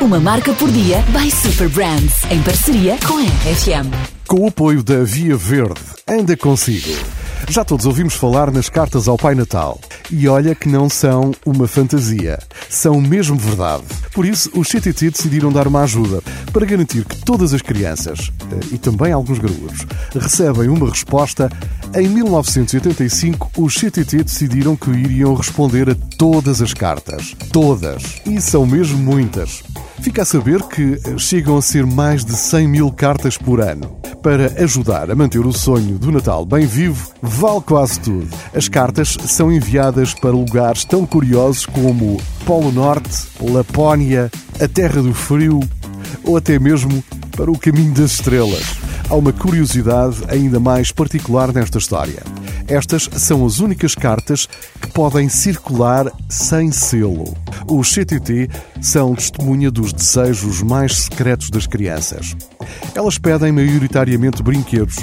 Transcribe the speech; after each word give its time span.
Uma 0.00 0.20
marca 0.20 0.52
por 0.52 0.70
dia 0.70 1.02
by 1.08 1.28
Super 1.28 1.68
Brands, 1.70 2.22
em 2.30 2.40
parceria 2.40 2.96
com 3.04 3.18
a 3.18 3.22
RFM. 3.22 3.90
Com 4.28 4.44
o 4.44 4.46
apoio 4.46 4.80
da 4.80 5.02
Via 5.02 5.36
Verde, 5.36 5.80
anda 6.08 6.36
consigo. 6.36 6.94
Já 7.48 7.64
todos 7.64 7.84
ouvimos 7.84 8.14
falar 8.14 8.52
nas 8.52 8.68
cartas 8.68 9.08
ao 9.08 9.16
Pai 9.16 9.34
Natal. 9.34 9.80
E 10.10 10.28
olha 10.28 10.54
que 10.54 10.68
não 10.68 10.88
são 10.88 11.32
uma 11.44 11.66
fantasia. 11.66 12.38
São 12.70 13.00
mesmo 13.00 13.36
verdade. 13.36 13.82
Por 14.12 14.24
isso, 14.24 14.50
os 14.54 14.68
CTT 14.68 15.10
decidiram 15.10 15.50
dar 15.50 15.66
uma 15.66 15.82
ajuda 15.82 16.22
para 16.52 16.64
garantir 16.64 17.04
que 17.04 17.16
todas 17.16 17.52
as 17.52 17.60
crianças, 17.60 18.30
eh, 18.52 18.74
e 18.74 18.78
também 18.78 19.12
alguns 19.12 19.38
graúdos, 19.38 19.84
recebem 20.14 20.68
uma 20.68 20.88
resposta. 20.88 21.50
Em 21.94 22.08
1985, 22.08 23.50
os 23.56 23.74
CTT 23.74 24.24
decidiram 24.24 24.76
que 24.76 24.90
iriam 24.90 25.34
responder 25.34 25.90
a 25.90 25.96
todas 26.16 26.62
as 26.62 26.72
cartas. 26.72 27.34
Todas. 27.52 28.20
E 28.26 28.40
são 28.40 28.64
mesmo 28.64 28.98
muitas. 28.98 29.62
Fica 30.00 30.22
a 30.22 30.24
saber 30.24 30.62
que 30.62 30.98
chegam 31.18 31.56
a 31.56 31.62
ser 31.62 31.84
mais 31.84 32.24
de 32.24 32.34
100 32.34 32.68
mil 32.68 32.90
cartas 32.90 33.36
por 33.36 33.60
ano. 33.60 33.98
Para 34.22 34.62
ajudar 34.62 35.10
a 35.10 35.14
manter 35.14 35.44
o 35.44 35.52
sonho 35.52 35.98
do 35.98 36.12
Natal 36.12 36.44
bem 36.44 36.66
vivo, 36.66 37.10
vale 37.20 37.60
quase 37.60 38.00
tudo. 38.00 38.28
As 38.54 38.68
cartas 38.68 39.16
são 39.26 39.52
enviadas 39.52 40.14
para 40.14 40.30
lugares 40.30 40.84
tão 40.84 41.04
curiosos 41.04 41.66
como 41.66 42.20
Polo 42.44 42.72
Norte, 42.72 43.28
Lapónia, 43.40 44.30
a 44.60 44.68
Terra 44.68 45.02
do 45.02 45.14
Frio 45.14 45.60
ou 46.24 46.36
até 46.36 46.58
mesmo 46.58 47.02
para 47.36 47.50
o 47.50 47.58
Caminho 47.58 47.92
das 47.92 48.12
Estrelas. 48.12 48.78
Há 49.08 49.14
uma 49.14 49.32
curiosidade 49.32 50.18
ainda 50.28 50.60
mais 50.60 50.92
particular 50.92 51.52
nesta 51.52 51.78
história. 51.78 52.22
Estas 52.68 53.08
são 53.16 53.46
as 53.46 53.60
únicas 53.60 53.94
cartas 53.94 54.46
que 54.80 54.88
podem 54.88 55.26
circular 55.28 56.12
sem 56.28 56.70
selo. 56.70 57.34
Os 57.66 57.90
CTT 57.94 58.50
são 58.82 59.14
testemunha 59.14 59.70
dos 59.70 59.92
desejos 59.92 60.62
mais 60.62 60.96
secretos 60.96 61.48
das 61.48 61.66
crianças. 61.66 62.36
Elas 62.94 63.16
pedem 63.16 63.52
maioritariamente 63.52 64.42
brinquedos, 64.42 64.98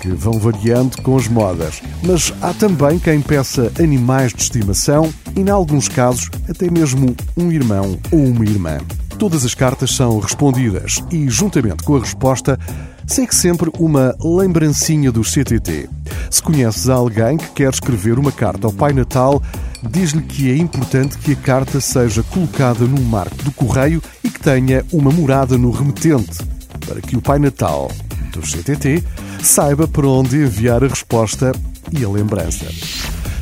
que 0.00 0.10
vão 0.10 0.38
variando 0.38 1.02
com 1.02 1.16
as 1.16 1.26
modas, 1.26 1.82
mas 2.04 2.32
há 2.40 2.54
também 2.54 3.00
quem 3.00 3.20
peça 3.20 3.72
animais 3.80 4.32
de 4.32 4.42
estimação 4.42 5.12
e, 5.34 5.40
em 5.40 5.50
alguns 5.50 5.88
casos, 5.88 6.30
até 6.48 6.70
mesmo 6.70 7.16
um 7.36 7.50
irmão 7.50 7.98
ou 8.12 8.24
uma 8.26 8.44
irmã. 8.44 8.78
Todas 9.18 9.44
as 9.44 9.54
cartas 9.54 9.90
são 9.90 10.20
respondidas 10.20 11.02
e, 11.10 11.28
juntamente 11.28 11.82
com 11.82 11.96
a 11.96 12.00
resposta, 12.00 12.56
segue 13.04 13.34
sempre 13.34 13.70
uma 13.76 14.14
lembrancinha 14.22 15.10
do 15.10 15.22
CTT. 15.22 15.88
Se 16.30 16.42
conheces 16.42 16.88
alguém 16.88 17.36
que 17.36 17.48
quer 17.50 17.72
escrever 17.72 18.18
uma 18.18 18.32
carta 18.32 18.66
ao 18.66 18.72
Pai 18.72 18.92
Natal, 18.92 19.42
diz-lhe 19.82 20.22
que 20.22 20.50
é 20.50 20.56
importante 20.56 21.16
que 21.18 21.32
a 21.32 21.36
carta 21.36 21.80
seja 21.80 22.22
colocada 22.22 22.84
num 22.84 23.02
marco 23.02 23.42
do 23.42 23.52
correio 23.52 24.02
e 24.22 24.30
que 24.30 24.40
tenha 24.40 24.84
uma 24.92 25.10
morada 25.10 25.56
no 25.56 25.70
remetente, 25.70 26.38
para 26.86 27.00
que 27.00 27.16
o 27.16 27.22
Pai 27.22 27.38
Natal 27.38 27.90
do 28.32 28.40
CTT 28.40 29.02
saiba 29.42 29.88
para 29.88 30.06
onde 30.06 30.36
enviar 30.36 30.84
a 30.84 30.88
resposta 30.88 31.52
e 31.92 32.04
a 32.04 32.08
lembrança. 32.08 32.66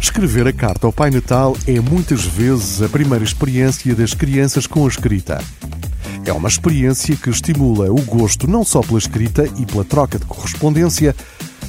Escrever 0.01 0.47
a 0.47 0.53
carta 0.53 0.87
ao 0.87 0.93
Pai 0.93 1.11
Natal 1.11 1.57
é 1.67 1.81
muitas 1.81 2.25
vezes 2.25 2.81
a 2.81 2.89
primeira 2.89 3.25
experiência 3.25 3.95
das 3.95 4.15
crianças 4.15 4.67
com 4.67 4.85
a 4.85 4.89
escrita. 4.89 5.43
É 6.25 6.33
uma 6.33 6.49
experiência 6.49 7.17
que 7.17 7.31
estimula 7.31 7.91
o 7.91 8.01
gosto 8.03 8.49
não 8.49 8.65
só 8.65 8.81
pela 8.81 8.99
escrita 8.99 9.49
e 9.59 9.67
pela 9.67 9.85
troca 9.85 10.19
de 10.19 10.25
correspondência, 10.25 11.15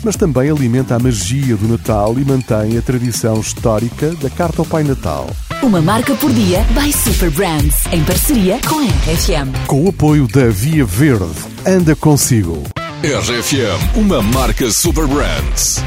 mas 0.03 0.16
também 0.16 0.50
alimenta 0.50 0.95
a 0.95 1.00
magia 1.00 1.56
do 1.56 1.67
Natal 1.67 2.17
e 2.17 2.26
mantém 2.26 2.78
a 2.78 2.81
tradição 2.81 3.40
histórica 3.40 4.12
da 4.16 4.30
carta 4.30 4.62
ao 4.62 4.66
Pai 4.66 4.84
Natal. 4.84 5.30
Uma 5.62 5.81
marca 5.81 6.14
por 6.16 6.31
dia 6.31 6.66
by 6.73 6.92
Super 6.94 7.31
Brands, 7.31 7.86
em 7.92 8.04
parceria 8.04 8.59
com 8.67 8.80
a 8.80 8.84
RFM. 8.84 9.66
Com 9.66 9.86
o 9.86 9.89
apoio 9.89 10.28
da 10.28 10.50
Via 10.50 10.86
Verde, 10.86 11.26
anda 11.66 11.95
consigo. 11.95 12.64
RFM, 13.04 13.98
uma 13.98 14.22
marca 14.22 14.70
Super 14.72 15.08
Brands. 15.08 15.84